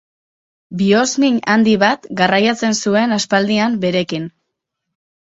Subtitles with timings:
[0.77, 4.25] Bihozmin handi bat garraiatzen zuen aspaldian berekin.